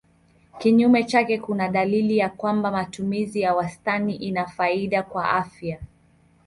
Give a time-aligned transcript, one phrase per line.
[0.59, 5.79] Kinyume chake kuna dalili ya kwamba matumizi ya wastani ina faida kwa afya.